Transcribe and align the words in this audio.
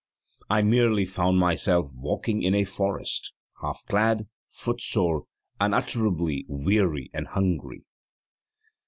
I 0.49 0.63
merely 0.63 1.05
found 1.05 1.37
myself 1.37 1.91
walking 1.95 2.41
in 2.41 2.55
a 2.55 2.63
forest, 2.63 3.33
half 3.61 3.83
clad, 3.87 4.25
footsore, 4.49 5.25
unutterably 5.59 6.43
weary 6.47 7.11
and 7.13 7.27
hungry. 7.27 7.83